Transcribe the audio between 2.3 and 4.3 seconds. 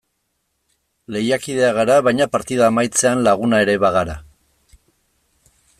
partida amaitzean laguna ere bagara.